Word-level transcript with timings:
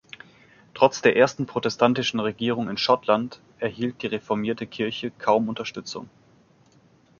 Trotz 0.73 1.03
der 1.03 1.15
ersten 1.15 1.45
protestantischen 1.45 2.19
Regierung 2.19 2.69
in 2.69 2.77
Schottland 2.77 3.39
erhielt 3.59 4.01
die 4.01 4.07
reformierte 4.07 4.65
Kirche 4.65 5.11
kaum 5.11 5.47
Unterstützung. 5.47 6.09